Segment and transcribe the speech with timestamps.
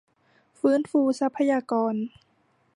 [0.59, 1.95] ฟื้นฟูทรัพยากร